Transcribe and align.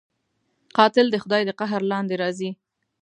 قاتل 0.77 1.05
د 1.11 1.15
خدای 1.23 1.41
د 1.45 1.51
قهر 1.59 1.81
لاندې 1.91 2.15
راځي 2.21 2.51